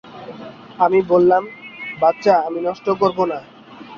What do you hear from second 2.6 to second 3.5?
নষ্ট করব না।